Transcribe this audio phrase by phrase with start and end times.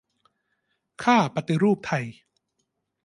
[1.03, 2.05] 'ค่าปฎิรูปไทย'